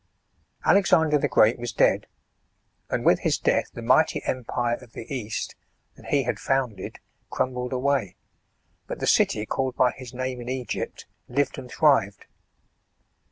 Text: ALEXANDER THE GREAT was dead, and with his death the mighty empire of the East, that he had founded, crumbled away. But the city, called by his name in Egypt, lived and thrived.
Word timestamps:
ALEXANDER 0.65 1.19
THE 1.19 1.27
GREAT 1.27 1.59
was 1.59 1.73
dead, 1.73 2.07
and 2.89 3.05
with 3.05 3.19
his 3.19 3.37
death 3.37 3.69
the 3.71 3.83
mighty 3.83 4.23
empire 4.25 4.77
of 4.81 4.93
the 4.93 5.05
East, 5.13 5.53
that 5.95 6.07
he 6.07 6.23
had 6.23 6.39
founded, 6.39 6.97
crumbled 7.29 7.71
away. 7.71 8.15
But 8.87 8.97
the 8.99 9.05
city, 9.05 9.45
called 9.45 9.75
by 9.75 9.91
his 9.91 10.11
name 10.11 10.41
in 10.41 10.49
Egypt, 10.49 11.05
lived 11.29 11.59
and 11.59 11.69
thrived. 11.69 12.25